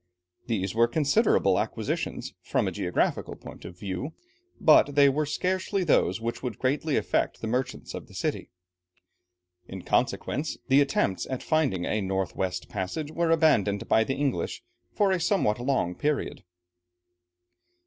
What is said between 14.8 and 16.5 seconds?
for a somewhat long period.